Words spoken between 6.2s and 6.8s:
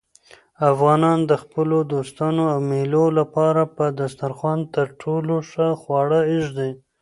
ایږدي.